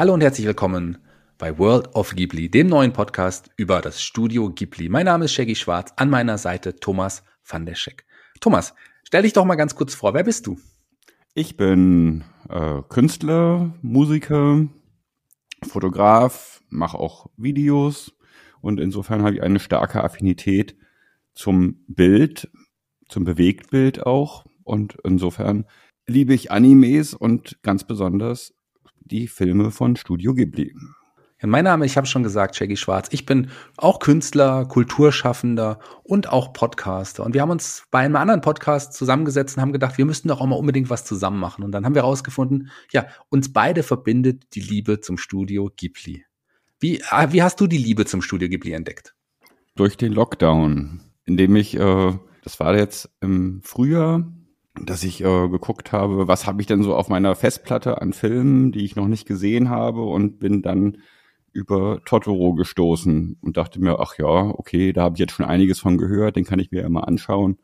Hallo 0.00 0.14
und 0.14 0.22
herzlich 0.22 0.46
willkommen 0.46 0.96
bei 1.36 1.58
World 1.58 1.94
of 1.94 2.16
Ghibli, 2.16 2.50
dem 2.50 2.68
neuen 2.68 2.94
Podcast 2.94 3.50
über 3.58 3.82
das 3.82 4.02
Studio 4.02 4.48
Ghibli. 4.48 4.88
Mein 4.88 5.04
Name 5.04 5.26
ist 5.26 5.34
Shaggy 5.34 5.54
Schwarz, 5.54 5.92
an 5.96 6.08
meiner 6.08 6.38
Seite 6.38 6.74
Thomas 6.76 7.22
van 7.46 7.66
der 7.66 7.74
Scheck. 7.74 8.06
Thomas, 8.40 8.72
stell 9.04 9.24
dich 9.24 9.34
doch 9.34 9.44
mal 9.44 9.56
ganz 9.56 9.74
kurz 9.74 9.94
vor, 9.94 10.14
wer 10.14 10.24
bist 10.24 10.46
du? 10.46 10.58
Ich 11.34 11.58
bin 11.58 12.24
äh, 12.48 12.80
Künstler, 12.88 13.74
Musiker, 13.82 14.68
Fotograf, 15.68 16.62
mache 16.70 16.98
auch 16.98 17.26
Videos 17.36 18.16
und 18.62 18.80
insofern 18.80 19.20
habe 19.22 19.34
ich 19.34 19.42
eine 19.42 19.60
starke 19.60 20.02
Affinität 20.02 20.78
zum 21.34 21.84
Bild, 21.88 22.50
zum 23.06 23.24
Bewegtbild 23.24 24.06
auch 24.06 24.46
und 24.64 24.96
insofern 25.04 25.66
liebe 26.06 26.32
ich 26.32 26.50
Animes 26.50 27.12
und 27.12 27.62
ganz 27.62 27.84
besonders 27.84 28.54
die 29.10 29.26
Filme 29.26 29.70
von 29.70 29.96
Studio 29.96 30.34
Ghibli. 30.34 30.74
Ja, 31.42 31.48
mein 31.48 31.64
Name, 31.64 31.86
ich 31.86 31.96
habe 31.96 32.06
schon 32.06 32.22
gesagt, 32.22 32.54
Shaggy 32.54 32.76
Schwarz. 32.76 33.08
Ich 33.12 33.24
bin 33.24 33.50
auch 33.78 33.98
Künstler, 33.98 34.66
Kulturschaffender 34.66 35.78
und 36.02 36.28
auch 36.28 36.52
Podcaster. 36.52 37.24
Und 37.24 37.32
wir 37.32 37.40
haben 37.40 37.50
uns 37.50 37.84
bei 37.90 38.00
einem 38.00 38.16
anderen 38.16 38.42
Podcast 38.42 38.92
zusammengesetzt 38.92 39.56
und 39.56 39.62
haben 39.62 39.72
gedacht, 39.72 39.96
wir 39.96 40.04
müssten 40.04 40.28
doch 40.28 40.40
auch 40.40 40.46
mal 40.46 40.56
unbedingt 40.56 40.90
was 40.90 41.04
zusammen 41.04 41.40
machen. 41.40 41.64
Und 41.64 41.72
dann 41.72 41.86
haben 41.86 41.94
wir 41.94 42.02
herausgefunden, 42.02 42.70
ja, 42.92 43.06
uns 43.30 43.52
beide 43.52 43.82
verbindet 43.82 44.54
die 44.54 44.60
Liebe 44.60 45.00
zum 45.00 45.16
Studio 45.16 45.70
Ghibli. 45.74 46.24
Wie, 46.78 47.02
ah, 47.08 47.32
wie 47.32 47.42
hast 47.42 47.60
du 47.60 47.66
die 47.66 47.78
Liebe 47.78 48.04
zum 48.04 48.20
Studio 48.20 48.48
Ghibli 48.48 48.72
entdeckt? 48.72 49.14
Durch 49.76 49.96
den 49.96 50.12
Lockdown, 50.12 51.00
indem 51.24 51.56
ich, 51.56 51.74
äh, 51.74 52.18
das 52.42 52.60
war 52.60 52.76
jetzt 52.76 53.08
im 53.20 53.62
Frühjahr, 53.62 54.30
dass 54.74 55.02
ich 55.02 55.20
äh, 55.22 55.48
geguckt 55.48 55.92
habe, 55.92 56.28
was 56.28 56.46
habe 56.46 56.60
ich 56.60 56.66
denn 56.66 56.82
so 56.82 56.94
auf 56.94 57.08
meiner 57.08 57.34
Festplatte 57.34 58.00
an 58.00 58.12
Filmen, 58.12 58.72
die 58.72 58.84
ich 58.84 58.96
noch 58.96 59.08
nicht 59.08 59.26
gesehen 59.26 59.68
habe 59.68 60.02
und 60.02 60.38
bin 60.38 60.62
dann 60.62 60.98
über 61.52 62.00
Totoro 62.04 62.54
gestoßen 62.54 63.36
und 63.40 63.56
dachte 63.56 63.80
mir, 63.80 63.98
ach 63.98 64.16
ja, 64.18 64.26
okay, 64.26 64.92
da 64.92 65.02
habe 65.02 65.16
ich 65.16 65.20
jetzt 65.20 65.32
schon 65.32 65.46
einiges 65.46 65.80
von 65.80 65.98
gehört, 65.98 66.36
den 66.36 66.44
kann 66.44 66.60
ich 66.60 66.70
mir 66.70 66.82
ja 66.82 66.88
mal 66.88 67.00
anschauen. 67.00 67.58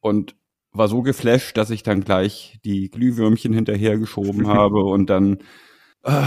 Und 0.00 0.36
war 0.72 0.88
so 0.88 1.02
geflasht, 1.02 1.56
dass 1.56 1.70
ich 1.70 1.82
dann 1.82 2.02
gleich 2.02 2.58
die 2.64 2.90
Glühwürmchen 2.90 3.52
hinterhergeschoben 3.52 4.46
habe 4.48 4.84
und 4.84 5.10
dann 5.10 5.38
äh, 6.02 6.22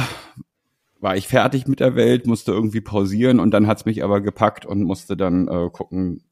war 1.00 1.16
ich 1.16 1.28
fertig 1.28 1.68
mit 1.68 1.80
der 1.80 1.96
Welt, 1.96 2.28
musste 2.28 2.52
irgendwie 2.52 2.82
pausieren 2.82 3.40
und 3.40 3.52
dann 3.52 3.68
hat's 3.68 3.86
mich 3.86 4.04
aber 4.04 4.22
gepackt 4.22 4.66
und 4.66 4.84
musste 4.84 5.16
dann 5.16 5.48
äh, 5.48 5.70
gucken, 5.72 6.24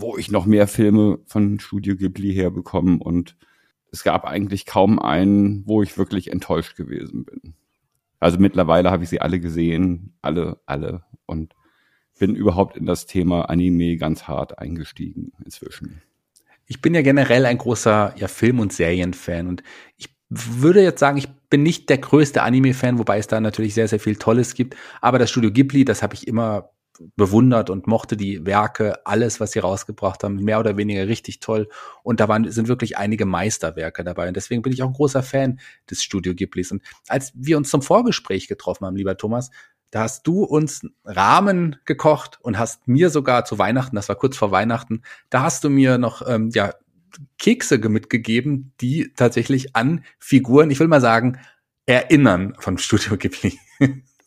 wo 0.00 0.16
ich 0.16 0.30
noch 0.30 0.46
mehr 0.46 0.66
Filme 0.66 1.18
von 1.26 1.60
Studio 1.60 1.96
Ghibli 1.96 2.34
herbekommen 2.34 3.00
und 3.00 3.36
es 3.92 4.02
gab 4.02 4.24
eigentlich 4.24 4.66
kaum 4.66 4.98
einen, 4.98 5.66
wo 5.66 5.82
ich 5.82 5.96
wirklich 5.96 6.30
enttäuscht 6.30 6.76
gewesen 6.76 7.24
bin. 7.24 7.54
Also 8.20 8.38
mittlerweile 8.38 8.90
habe 8.90 9.04
ich 9.04 9.10
sie 9.10 9.20
alle 9.20 9.40
gesehen, 9.40 10.14
alle, 10.22 10.60
alle 10.66 11.02
und 11.26 11.54
bin 12.18 12.34
überhaupt 12.34 12.76
in 12.76 12.86
das 12.86 13.06
Thema 13.06 13.42
Anime 13.50 13.96
ganz 13.96 14.24
hart 14.24 14.58
eingestiegen 14.58 15.32
inzwischen. 15.44 16.02
Ich 16.66 16.80
bin 16.80 16.94
ja 16.94 17.02
generell 17.02 17.46
ein 17.46 17.58
großer 17.58 18.14
ja, 18.16 18.28
Film- 18.28 18.60
und 18.60 18.72
Serienfan 18.72 19.46
und 19.46 19.62
ich 19.96 20.08
würde 20.28 20.82
jetzt 20.82 21.00
sagen, 21.00 21.18
ich 21.18 21.28
bin 21.28 21.62
nicht 21.62 21.88
der 21.88 21.98
größte 21.98 22.42
Anime-Fan, 22.42 22.98
wobei 22.98 23.18
es 23.18 23.28
da 23.28 23.40
natürlich 23.40 23.74
sehr, 23.74 23.86
sehr 23.86 24.00
viel 24.00 24.16
Tolles 24.16 24.54
gibt. 24.54 24.74
Aber 25.00 25.18
das 25.18 25.30
Studio 25.30 25.52
Ghibli, 25.52 25.84
das 25.84 26.02
habe 26.02 26.14
ich 26.14 26.26
immer 26.26 26.70
bewundert 27.16 27.70
und 27.70 27.86
mochte 27.86 28.16
die 28.16 28.44
Werke, 28.46 29.06
alles, 29.06 29.40
was 29.40 29.52
sie 29.52 29.58
rausgebracht 29.58 30.24
haben, 30.24 30.36
mehr 30.36 30.58
oder 30.58 30.76
weniger 30.76 31.06
richtig 31.08 31.40
toll. 31.40 31.68
Und 32.02 32.20
da 32.20 32.28
waren, 32.28 32.50
sind 32.50 32.68
wirklich 32.68 32.98
einige 32.98 33.26
Meisterwerke 33.26 34.04
dabei. 34.04 34.28
Und 34.28 34.36
deswegen 34.36 34.62
bin 34.62 34.72
ich 34.72 34.82
auch 34.82 34.88
ein 34.88 34.94
großer 34.94 35.22
Fan 35.22 35.60
des 35.90 36.02
Studio 36.02 36.34
Ghiblis. 36.34 36.72
Und 36.72 36.82
als 37.08 37.32
wir 37.34 37.56
uns 37.56 37.70
zum 37.70 37.82
Vorgespräch 37.82 38.48
getroffen 38.48 38.86
haben, 38.86 38.96
lieber 38.96 39.16
Thomas, 39.16 39.50
da 39.90 40.02
hast 40.02 40.26
du 40.26 40.42
uns 40.42 40.82
Rahmen 41.04 41.76
gekocht 41.84 42.38
und 42.42 42.58
hast 42.58 42.88
mir 42.88 43.10
sogar 43.10 43.44
zu 43.44 43.58
Weihnachten, 43.58 43.96
das 43.96 44.08
war 44.08 44.16
kurz 44.16 44.36
vor 44.36 44.50
Weihnachten, 44.50 45.02
da 45.30 45.42
hast 45.42 45.64
du 45.64 45.70
mir 45.70 45.96
noch 45.98 46.26
ähm, 46.28 46.50
ja 46.52 46.74
Kekse 47.38 47.78
mitgegeben, 47.78 48.72
die 48.80 49.12
tatsächlich 49.14 49.74
an 49.76 50.04
Figuren, 50.18 50.70
ich 50.70 50.80
will 50.80 50.88
mal 50.88 51.00
sagen, 51.00 51.38
erinnern 51.86 52.54
von 52.58 52.78
Studio 52.78 53.16
Ghibli. 53.16 53.58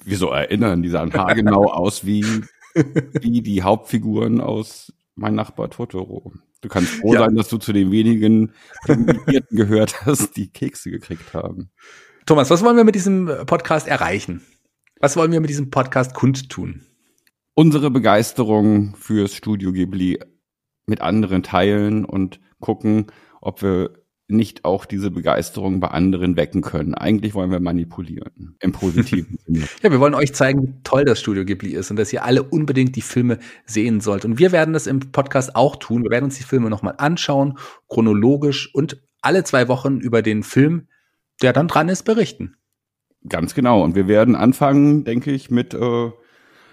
Wieso 0.05 0.29
erinnern? 0.29 0.81
Die 0.81 0.89
sahen 0.89 1.13
haargenau 1.13 1.65
aus 1.71 2.05
wie 2.05 2.25
wie 3.21 3.41
die 3.41 3.63
Hauptfiguren 3.63 4.41
aus 4.41 4.93
Mein 5.15 5.35
Nachbar 5.35 5.69
Totoro. 5.69 6.33
Du 6.61 6.69
kannst 6.69 6.91
froh 6.91 7.13
ja. 7.13 7.21
sein, 7.21 7.35
dass 7.35 7.47
du 7.47 7.57
zu 7.57 7.71
den 7.71 7.91
wenigen 7.91 8.53
Privilegierten 8.83 9.57
gehört 9.57 10.05
hast, 10.05 10.35
die 10.35 10.49
Kekse 10.49 10.91
gekriegt 10.91 11.33
haben. 11.33 11.71
Thomas, 12.25 12.49
was 12.49 12.63
wollen 12.63 12.77
wir 12.77 12.83
mit 12.83 12.95
diesem 12.95 13.31
Podcast 13.45 13.87
erreichen? 13.87 14.41
Was 14.99 15.15
wollen 15.15 15.31
wir 15.31 15.39
mit 15.39 15.49
diesem 15.49 15.69
Podcast 15.69 16.13
kundtun? 16.13 16.81
Unsere 17.53 17.89
Begeisterung 17.89 18.95
fürs 18.95 19.33
Studio 19.33 19.71
Ghibli 19.71 20.19
mit 20.85 21.01
anderen 21.01 21.43
teilen 21.43 22.03
und 22.03 22.39
gucken, 22.59 23.07
ob 23.41 23.61
wir 23.61 23.98
nicht 24.29 24.65
auch 24.65 24.85
diese 24.85 25.11
Begeisterung 25.11 25.79
bei 25.79 25.89
anderen 25.89 26.37
wecken 26.37 26.61
können. 26.61 26.93
Eigentlich 26.93 27.33
wollen 27.33 27.51
wir 27.51 27.59
manipulieren. 27.59 28.55
Im 28.59 28.71
positiven 28.71 29.37
Sinne. 29.45 29.65
Ja, 29.81 29.91
wir 29.91 29.99
wollen 29.99 30.13
euch 30.13 30.33
zeigen, 30.33 30.61
wie 30.63 30.73
toll 30.83 31.05
das 31.05 31.19
Studio 31.19 31.45
Ghibli 31.45 31.71
ist 31.71 31.89
und 31.89 31.97
dass 31.97 32.13
ihr 32.13 32.23
alle 32.23 32.43
unbedingt 32.43 32.95
die 32.95 33.01
Filme 33.01 33.39
sehen 33.65 34.01
sollt. 34.01 34.25
Und 34.25 34.37
wir 34.39 34.51
werden 34.51 34.73
das 34.73 34.87
im 34.87 35.11
Podcast 35.11 35.55
auch 35.55 35.75
tun. 35.75 36.03
Wir 36.03 36.11
werden 36.11 36.25
uns 36.25 36.37
die 36.37 36.43
Filme 36.43 36.69
nochmal 36.69 36.95
anschauen, 36.97 37.57
chronologisch 37.87 38.73
und 38.73 39.01
alle 39.21 39.43
zwei 39.43 39.67
Wochen 39.67 39.97
über 39.97 40.21
den 40.21 40.43
Film, 40.43 40.87
der 41.41 41.53
dann 41.53 41.67
dran 41.67 41.89
ist, 41.89 42.03
berichten. 42.03 42.55
Ganz 43.27 43.53
genau. 43.53 43.83
Und 43.83 43.95
wir 43.95 44.07
werden 44.07 44.35
anfangen, 44.35 45.03
denke 45.03 45.31
ich, 45.31 45.49
mit 45.49 45.73
äh, 45.73 46.11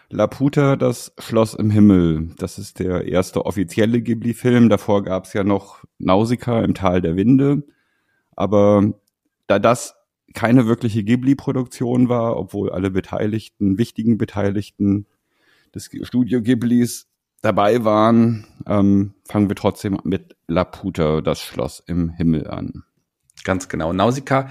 Laputa, 0.08 0.76
das 0.76 1.12
Schloss 1.18 1.54
im 1.54 1.70
Himmel. 1.70 2.30
Das 2.38 2.58
ist 2.58 2.78
der 2.78 3.06
erste 3.06 3.44
offizielle 3.44 4.00
Ghibli-Film. 4.00 4.68
Davor 4.68 5.02
gab 5.02 5.24
es 5.24 5.32
ja 5.32 5.42
noch 5.42 5.84
Nausicaa 5.98 6.62
im 6.62 6.74
Tal 6.74 7.00
der 7.00 7.16
Winde. 7.16 7.64
Aber 8.36 8.92
da 9.46 9.58
das 9.58 9.96
keine 10.34 10.66
wirkliche 10.66 11.02
Ghibli-Produktion 11.02 12.08
war, 12.08 12.36
obwohl 12.36 12.70
alle 12.70 12.90
Beteiligten, 12.90 13.78
wichtigen 13.78 14.18
Beteiligten 14.18 15.06
des 15.74 15.90
Studio 16.02 16.42
Ghiblis 16.42 17.08
dabei 17.42 17.84
waren, 17.84 18.46
ähm, 18.66 19.14
fangen 19.24 19.48
wir 19.48 19.56
trotzdem 19.56 19.98
mit 20.04 20.36
Laputa, 20.46 21.20
das 21.20 21.40
Schloss 21.40 21.82
im 21.86 22.10
Himmel 22.10 22.48
an. 22.48 22.84
Ganz 23.44 23.68
genau. 23.68 23.92
Nausicaa, 23.92 24.50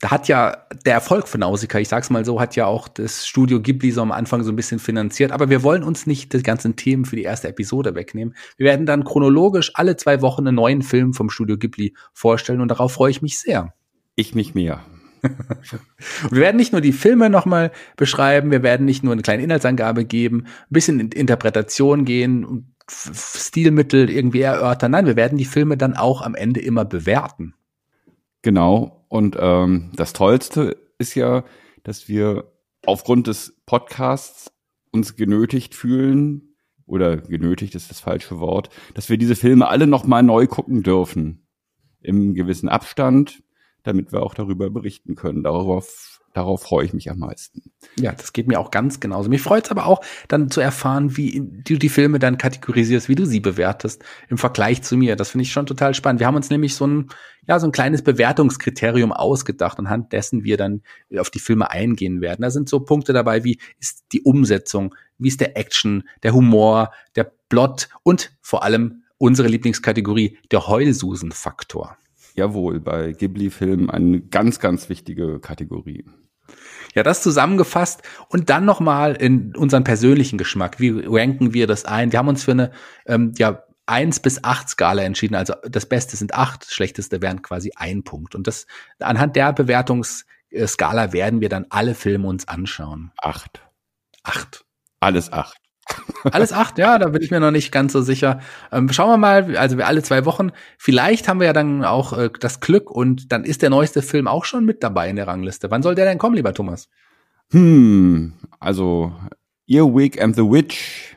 da 0.00 0.10
hat 0.10 0.28
ja 0.28 0.56
der 0.84 0.94
Erfolg 0.94 1.28
von 1.28 1.40
Nausicaa, 1.40 1.78
ich 1.78 1.88
sag's 1.88 2.10
mal 2.10 2.24
so, 2.24 2.40
hat 2.40 2.56
ja 2.56 2.66
auch 2.66 2.88
das 2.88 3.26
Studio 3.26 3.60
Ghibli 3.60 3.90
so 3.90 4.02
am 4.02 4.12
Anfang 4.12 4.42
so 4.42 4.52
ein 4.52 4.56
bisschen 4.56 4.78
finanziert. 4.78 5.32
Aber 5.32 5.50
wir 5.50 5.62
wollen 5.62 5.82
uns 5.82 6.06
nicht 6.06 6.32
die 6.32 6.42
ganzen 6.42 6.76
Themen 6.76 7.04
für 7.04 7.16
die 7.16 7.22
erste 7.22 7.48
Episode 7.48 7.94
wegnehmen. 7.94 8.34
Wir 8.56 8.66
werden 8.66 8.86
dann 8.86 9.04
chronologisch 9.04 9.72
alle 9.74 9.96
zwei 9.96 10.20
Wochen 10.22 10.46
einen 10.46 10.56
neuen 10.56 10.82
Film 10.82 11.14
vom 11.14 11.30
Studio 11.30 11.56
Ghibli 11.56 11.94
vorstellen 12.12 12.60
und 12.60 12.68
darauf 12.68 12.92
freue 12.92 13.10
ich 13.10 13.22
mich 13.22 13.38
sehr. 13.38 13.74
Ich 14.16 14.34
mich 14.34 14.54
mehr. 14.54 14.80
wir 16.30 16.40
werden 16.40 16.56
nicht 16.56 16.72
nur 16.72 16.80
die 16.80 16.92
Filme 16.92 17.30
nochmal 17.30 17.70
beschreiben, 17.96 18.50
wir 18.50 18.62
werden 18.62 18.84
nicht 18.84 19.04
nur 19.04 19.12
eine 19.12 19.22
kleine 19.22 19.42
Inhaltsangabe 19.42 20.04
geben, 20.04 20.44
ein 20.46 20.66
bisschen 20.70 20.98
in 20.98 21.12
Interpretation 21.12 22.04
gehen, 22.04 22.74
Stilmittel 22.90 24.10
irgendwie 24.10 24.40
erörtern. 24.40 24.90
Nein, 24.90 25.06
wir 25.06 25.16
werden 25.16 25.38
die 25.38 25.44
Filme 25.44 25.76
dann 25.76 25.94
auch 25.94 26.22
am 26.22 26.34
Ende 26.34 26.60
immer 26.60 26.84
bewerten. 26.84 27.54
Genau. 28.42 29.01
Und 29.12 29.36
ähm, 29.38 29.90
das 29.94 30.14
Tollste 30.14 30.78
ist 30.96 31.14
ja, 31.16 31.44
dass 31.82 32.08
wir 32.08 32.50
aufgrund 32.86 33.26
des 33.26 33.60
Podcasts 33.66 34.50
uns 34.90 35.16
genötigt 35.16 35.74
fühlen, 35.74 36.56
oder 36.86 37.18
genötigt 37.18 37.74
ist 37.74 37.90
das 37.90 38.00
falsche 38.00 38.40
Wort, 38.40 38.70
dass 38.94 39.10
wir 39.10 39.18
diese 39.18 39.36
Filme 39.36 39.68
alle 39.68 39.86
nochmal 39.86 40.22
neu 40.22 40.46
gucken 40.46 40.82
dürfen. 40.82 41.46
Im 42.00 42.32
gewissen 42.32 42.70
Abstand, 42.70 43.42
damit 43.82 44.12
wir 44.12 44.22
auch 44.22 44.34
darüber 44.34 44.70
berichten 44.70 45.14
können. 45.14 45.42
Darauf 45.42 46.12
darauf 46.32 46.62
freue 46.62 46.86
ich 46.86 46.92
mich 46.92 47.10
am 47.10 47.18
meisten. 47.18 47.62
Ja, 47.98 48.12
das 48.12 48.32
geht 48.32 48.48
mir 48.48 48.58
auch 48.58 48.70
ganz 48.70 49.00
genauso. 49.00 49.28
Mich 49.28 49.42
freut 49.42 49.66
es 49.66 49.70
aber 49.70 49.86
auch, 49.86 50.02
dann 50.28 50.50
zu 50.50 50.60
erfahren, 50.60 51.16
wie 51.16 51.42
du 51.42 51.76
die 51.76 51.88
Filme 51.88 52.18
dann 52.18 52.38
kategorisierst, 52.38 53.08
wie 53.08 53.14
du 53.14 53.26
sie 53.26 53.40
bewertest 53.40 54.02
im 54.28 54.38
Vergleich 54.38 54.82
zu 54.82 54.96
mir. 54.96 55.16
Das 55.16 55.30
finde 55.30 55.42
ich 55.42 55.52
schon 55.52 55.66
total 55.66 55.94
spannend. 55.94 56.20
Wir 56.20 56.26
haben 56.26 56.36
uns 56.36 56.50
nämlich 56.50 56.74
so 56.74 56.86
ein, 56.86 57.08
ja, 57.46 57.58
so 57.58 57.66
ein 57.66 57.72
kleines 57.72 58.02
Bewertungskriterium 58.02 59.12
ausgedacht, 59.12 59.78
anhand 59.78 60.12
dessen 60.12 60.44
wir 60.44 60.56
dann 60.56 60.82
auf 61.18 61.30
die 61.30 61.40
Filme 61.40 61.70
eingehen 61.70 62.20
werden. 62.20 62.42
Da 62.42 62.50
sind 62.50 62.68
so 62.68 62.80
Punkte 62.80 63.12
dabei, 63.12 63.44
wie 63.44 63.58
ist 63.78 64.04
die 64.12 64.22
Umsetzung, 64.22 64.94
wie 65.18 65.28
ist 65.28 65.40
der 65.40 65.56
Action, 65.56 66.04
der 66.22 66.32
Humor, 66.32 66.92
der 67.16 67.32
Plot 67.48 67.88
und 68.02 68.36
vor 68.40 68.62
allem 68.62 69.02
unsere 69.18 69.48
Lieblingskategorie, 69.48 70.38
der 70.50 70.66
Heulsusen-Faktor. 70.66 71.96
Jawohl, 72.34 72.80
bei 72.80 73.12
Ghibli-Filmen 73.12 73.90
eine 73.90 74.20
ganz, 74.20 74.58
ganz 74.58 74.88
wichtige 74.88 75.38
Kategorie. 75.40 76.04
Ja, 76.94 77.02
das 77.02 77.22
zusammengefasst 77.22 78.02
und 78.28 78.50
dann 78.50 78.64
nochmal 78.64 79.14
in 79.14 79.56
unseren 79.56 79.84
persönlichen 79.84 80.38
Geschmack. 80.38 80.80
Wie 80.80 80.90
ranken 81.06 81.54
wir 81.54 81.66
das 81.66 81.84
ein? 81.84 82.12
Wir 82.12 82.18
haben 82.18 82.28
uns 82.28 82.44
für 82.44 82.50
eine 82.50 82.72
ähm, 83.06 83.32
ja, 83.38 83.62
1 83.86 84.20
bis 84.20 84.44
8 84.44 84.68
Skala 84.68 85.02
entschieden. 85.02 85.34
Also 85.34 85.54
das 85.68 85.86
Beste 85.86 86.16
sind 86.16 86.34
8, 86.34 86.62
das 86.62 86.72
Schlechteste 86.72 87.22
wären 87.22 87.42
quasi 87.42 87.72
ein 87.76 88.04
Punkt. 88.04 88.34
Und 88.34 88.46
das 88.46 88.66
anhand 88.98 89.36
der 89.36 89.52
Bewertungsskala 89.52 91.12
werden 91.12 91.40
wir 91.40 91.48
dann 91.48 91.66
alle 91.70 91.94
Filme 91.94 92.28
uns 92.28 92.46
anschauen. 92.48 93.12
8. 93.18 93.62
8. 94.22 94.64
Alles 95.00 95.32
8. 95.32 95.61
Alles 96.24 96.52
acht, 96.52 96.78
ja, 96.78 96.98
da 96.98 97.08
bin 97.08 97.22
ich 97.22 97.30
mir 97.30 97.40
noch 97.40 97.50
nicht 97.50 97.72
ganz 97.72 97.92
so 97.92 98.00
sicher. 98.00 98.40
Ähm, 98.70 98.88
schauen 98.90 99.10
wir 99.10 99.16
mal, 99.16 99.56
also 99.56 99.76
wir 99.76 99.86
alle 99.86 100.02
zwei 100.02 100.24
Wochen. 100.24 100.50
Vielleicht 100.78 101.28
haben 101.28 101.40
wir 101.40 101.46
ja 101.46 101.52
dann 101.52 101.84
auch 101.84 102.16
äh, 102.16 102.30
das 102.38 102.60
Glück 102.60 102.90
und 102.90 103.32
dann 103.32 103.44
ist 103.44 103.62
der 103.62 103.70
neueste 103.70 104.02
Film 104.02 104.28
auch 104.28 104.44
schon 104.44 104.64
mit 104.64 104.82
dabei 104.82 105.10
in 105.10 105.16
der 105.16 105.26
Rangliste. 105.26 105.70
Wann 105.70 105.82
soll 105.82 105.94
der 105.94 106.04
denn 106.04 106.18
kommen, 106.18 106.36
lieber 106.36 106.54
Thomas? 106.54 106.88
Hm, 107.50 108.34
also 108.60 109.12
Earwig 109.66 110.22
and 110.22 110.36
the 110.36 110.42
Witch, 110.42 111.16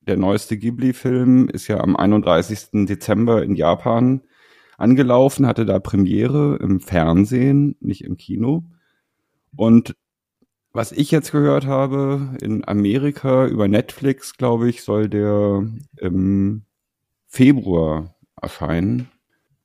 der 0.00 0.16
neueste 0.16 0.56
Ghibli-Film, 0.56 1.48
ist 1.48 1.68
ja 1.68 1.78
am 1.78 1.96
31. 1.96 2.86
Dezember 2.86 3.42
in 3.42 3.54
Japan 3.54 4.22
angelaufen, 4.78 5.46
hatte 5.46 5.64
da 5.64 5.78
Premiere 5.78 6.58
im 6.60 6.80
Fernsehen, 6.80 7.76
nicht 7.80 8.04
im 8.04 8.16
Kino. 8.16 8.64
Und 9.54 9.94
was 10.72 10.92
ich 10.92 11.10
jetzt 11.10 11.32
gehört 11.32 11.66
habe, 11.66 12.36
in 12.40 12.66
Amerika 12.66 13.46
über 13.46 13.68
Netflix, 13.68 14.36
glaube 14.36 14.68
ich, 14.68 14.82
soll 14.82 15.08
der 15.08 15.66
im 15.98 16.62
Februar 17.28 18.14
erscheinen. 18.40 19.08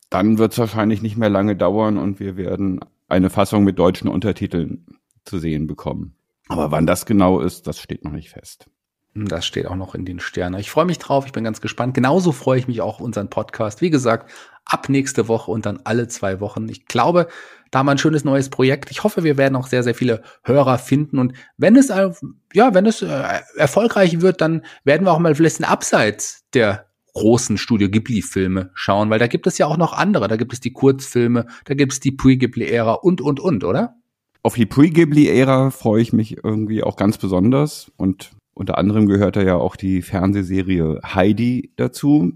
Dann 0.10 0.38
wird 0.38 0.54
es 0.54 0.58
wahrscheinlich 0.58 1.02
nicht 1.02 1.18
mehr 1.18 1.30
lange 1.30 1.56
dauern 1.56 1.98
und 1.98 2.20
wir 2.20 2.38
werden 2.38 2.80
eine 3.08 3.30
Fassung 3.30 3.64
mit 3.64 3.80
deutschen 3.80 4.10
Untertiteln 4.10 4.86
zu 5.26 5.40
sehen 5.40 5.68
bekommen. 5.68 6.16
Aber 6.50 6.72
wann 6.72 6.88
das 6.88 7.06
genau 7.06 7.40
ist, 7.40 7.68
das 7.68 7.80
steht 7.80 8.04
noch 8.04 8.12
nicht 8.12 8.30
fest. 8.30 8.70
Das 9.14 9.46
steht 9.46 9.66
auch 9.66 9.76
noch 9.76 9.96
in 9.96 10.06
den 10.06 10.20
Sternen. 10.20 10.60
Ich 10.60 10.70
freue 10.70 10.86
mich 10.86 11.00
drauf, 11.00 11.26
ich 11.26 11.32
bin 11.32 11.44
ganz 11.44 11.60
gespannt. 11.60 11.94
Genauso 11.94 12.32
freue 12.32 12.60
ich 12.60 12.68
mich 12.68 12.82
auch 12.82 12.96
auf 12.96 13.02
unseren 13.02 13.30
Podcast. 13.30 13.82
Wie 13.82 13.90
gesagt, 13.90 14.32
ab 14.64 14.90
nächste 14.90 15.28
Woche 15.28 15.50
und 15.50 15.66
dann 15.66 15.80
alle 15.86 16.08
zwei 16.08 16.40
Wochen. 16.40 16.70
Ich 16.70 16.86
glaube, 16.86 17.28
da 17.72 17.84
wir 17.84 17.92
ein 17.92 17.98
schönes 17.98 18.24
neues 18.24 18.50
Projekt. 18.50 18.92
Ich 18.92 19.04
hoffe, 19.04 19.24
wir 19.24 19.38
werden 19.38 19.56
auch 19.56 19.68
sehr, 19.68 19.84
sehr 19.84 19.96
viele 19.96 20.22
Hörer 20.44 20.78
finden. 20.78 21.20
Und 21.20 21.34
wenn 21.58 21.76
es, 21.76 21.90
äh, 21.90 22.10
ja, 22.54 22.74
wenn 22.74 22.86
es 22.86 23.02
äh, 23.02 23.24
erfolgreich 23.58 24.22
wird, 24.22 24.42
dann 24.42 24.64
werden 24.84 25.06
wir 25.06 25.12
auch 25.12 25.20
mal 25.20 25.36
vielleicht 25.36 25.64
abseits 25.64 26.44
der 26.54 26.88
großen 27.14 27.58
Studio 27.58 27.90
Ghibli-Filme 27.90 28.70
schauen, 28.76 29.10
weil 29.10 29.18
da 29.18 29.26
gibt 29.28 29.48
es 29.48 29.58
ja 29.58 29.66
auch 29.66 29.78
noch 29.78 29.94
andere. 29.94 30.28
Da 30.28 30.36
gibt 30.36 30.54
es 30.54 30.60
die 30.60 30.72
Kurzfilme, 30.72 31.48
da 31.66 31.74
gibt 31.74 31.94
es 31.94 32.00
die 32.00 32.12
Pre-Ghibli-Ära 32.12 32.94
und, 32.94 33.22
und, 33.22 33.40
und, 33.40 33.64
oder? 33.64 33.96
Auf 34.44 34.54
die 34.54 34.68
Pre-Ghibli-Ära 34.68 35.72
freue 35.72 36.02
ich 36.02 36.14
mich 36.14 36.44
irgendwie 36.44 36.84
auch 36.84 36.96
ganz 36.96 37.18
besonders. 37.18 37.92
Und 37.98 38.32
unter 38.54 38.78
anderem 38.78 39.08
gehört 39.08 39.36
da 39.36 39.42
ja 39.42 39.56
auch 39.56 39.76
die 39.76 40.02
Fernsehserie 40.02 41.02
Heidi 41.04 41.74
dazu. 41.76 42.34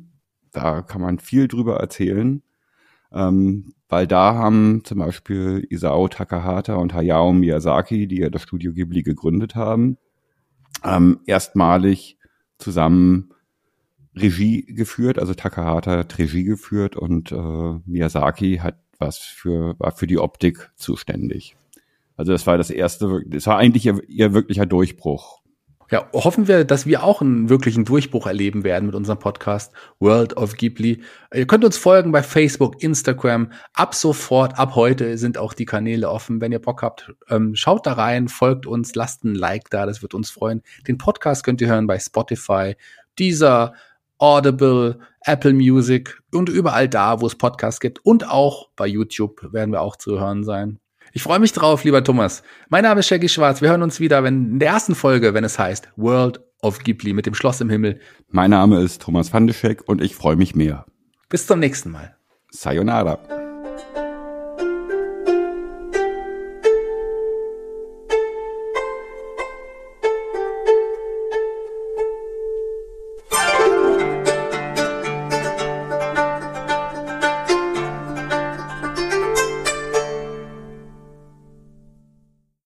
Da 0.51 0.81
kann 0.81 1.01
man 1.01 1.19
viel 1.19 1.47
drüber 1.47 1.77
erzählen. 1.77 2.41
Ähm, 3.13 3.73
weil 3.89 4.07
da 4.07 4.35
haben 4.35 4.83
zum 4.85 4.99
Beispiel 4.99 5.67
Isao 5.69 6.07
Takahata 6.07 6.75
und 6.75 6.93
Hayao 6.93 7.33
Miyazaki, 7.33 8.07
die 8.07 8.19
ja 8.19 8.29
das 8.29 8.43
Studio 8.43 8.71
Ghibli 8.71 9.03
gegründet 9.03 9.55
haben, 9.55 9.97
ähm, 10.83 11.19
erstmalig 11.25 12.17
zusammen 12.57 13.33
Regie 14.15 14.65
geführt. 14.65 15.19
Also 15.19 15.33
Takahata 15.33 15.97
hat 15.97 16.17
Regie 16.17 16.43
geführt 16.43 16.95
und 16.95 17.31
äh, 17.31 17.79
Miyazaki 17.85 18.57
hat 18.57 18.77
was 19.01 19.17
für, 19.17 19.77
war 19.79 19.91
für 19.91 20.07
die 20.07 20.19
Optik 20.19 20.71
zuständig. 20.75 21.57
Also 22.15 22.31
das 22.31 22.45
war 22.45 22.57
das 22.57 22.69
erste, 22.69 23.23
das 23.25 23.47
war 23.47 23.57
eigentlich 23.57 23.85
ihr, 23.85 23.99
ihr 24.07 24.33
wirklicher 24.33 24.65
Durchbruch. 24.65 25.40
Ja, 25.91 26.07
hoffen 26.13 26.47
wir, 26.47 26.63
dass 26.63 26.85
wir 26.85 27.03
auch 27.03 27.19
einen 27.19 27.49
wirklichen 27.49 27.83
Durchbruch 27.83 28.25
erleben 28.25 28.63
werden 28.63 28.85
mit 28.85 28.95
unserem 28.95 29.19
Podcast 29.19 29.73
World 29.99 30.37
of 30.37 30.55
Ghibli. 30.55 31.03
Ihr 31.33 31.45
könnt 31.47 31.65
uns 31.65 31.77
folgen 31.77 32.13
bei 32.13 32.23
Facebook, 32.23 32.81
Instagram. 32.81 33.51
Ab 33.73 33.93
sofort, 33.93 34.57
ab 34.57 34.75
heute 34.75 35.17
sind 35.17 35.37
auch 35.37 35.53
die 35.53 35.65
Kanäle 35.65 36.09
offen. 36.09 36.39
Wenn 36.39 36.53
ihr 36.53 36.61
Bock 36.61 36.81
habt, 36.81 37.13
ähm, 37.29 37.55
schaut 37.55 37.85
da 37.85 37.91
rein, 37.91 38.29
folgt 38.29 38.65
uns, 38.65 38.95
lasst 38.95 39.25
ein 39.25 39.35
Like 39.35 39.69
da, 39.69 39.85
das 39.85 40.01
wird 40.01 40.13
uns 40.13 40.31
freuen. 40.31 40.61
Den 40.87 40.97
Podcast 40.97 41.43
könnt 41.43 41.59
ihr 41.59 41.67
hören 41.67 41.87
bei 41.87 41.99
Spotify, 41.99 42.77
dieser 43.19 43.73
Audible, 44.17 44.97
Apple 45.25 45.53
Music 45.53 46.21
und 46.33 46.47
überall 46.47 46.87
da, 46.87 47.19
wo 47.19 47.27
es 47.27 47.35
Podcasts 47.35 47.81
gibt. 47.81 47.99
Und 48.05 48.29
auch 48.29 48.69
bei 48.77 48.87
YouTube 48.87 49.51
werden 49.51 49.73
wir 49.73 49.81
auch 49.81 49.97
zu 49.97 50.21
hören 50.21 50.45
sein. 50.45 50.79
Ich 51.13 51.23
freue 51.23 51.39
mich 51.39 51.51
drauf, 51.51 51.83
lieber 51.83 52.03
Thomas. 52.03 52.43
Mein 52.69 52.83
Name 52.83 53.01
ist 53.01 53.07
Shaggy 53.07 53.29
Schwarz. 53.29 53.61
Wir 53.61 53.69
hören 53.69 53.83
uns 53.83 53.99
wieder 53.99 54.23
wenn, 54.23 54.53
in 54.53 54.59
der 54.59 54.69
ersten 54.69 54.95
Folge, 54.95 55.33
wenn 55.33 55.43
es 55.43 55.59
heißt 55.59 55.89
World 55.97 56.39
of 56.61 56.79
Ghibli 56.79 57.13
mit 57.13 57.25
dem 57.25 57.33
Schloss 57.33 57.59
im 57.61 57.69
Himmel. 57.69 57.99
Mein 58.29 58.51
Name 58.51 58.81
ist 58.81 59.01
Thomas 59.01 59.33
Vandeschek 59.33 59.87
und 59.87 60.01
ich 60.01 60.15
freue 60.15 60.35
mich 60.35 60.55
mehr. 60.55 60.85
Bis 61.29 61.47
zum 61.47 61.59
nächsten 61.59 61.91
Mal. 61.91 62.15
Sayonara. 62.51 63.40